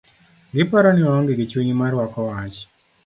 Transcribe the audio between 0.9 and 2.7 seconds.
ni waonge gi chuny marwako wach.